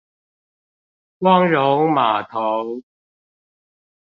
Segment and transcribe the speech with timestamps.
[1.19, 2.81] 光榮碼頭